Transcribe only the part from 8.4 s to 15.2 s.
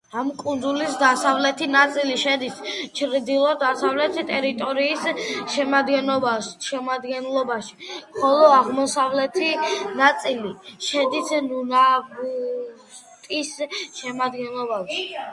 აღმოსავლეთი ნაწილი შედის ნუნავუტის შემადგენლობაში.